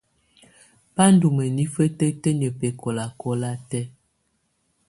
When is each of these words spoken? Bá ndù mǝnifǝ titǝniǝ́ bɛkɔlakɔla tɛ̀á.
Bá 0.95 1.05
ndù 1.13 1.27
mǝnifǝ 1.35 1.83
titǝniǝ́ 1.97 2.53
bɛkɔlakɔla 2.59 3.49
tɛ̀á. 3.69 3.85